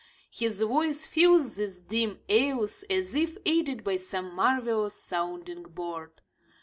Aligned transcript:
His 0.31 0.61
voice 0.63 1.05
fills 1.05 1.57
these 1.57 1.79
dim 1.79 2.21
aisles, 2.27 2.83
as 2.89 3.13
if 3.13 3.37
aided 3.45 3.83
by 3.83 3.97
some 3.97 4.33
marvelous 4.33 4.95
sounding 4.95 5.61
board. 5.61 6.21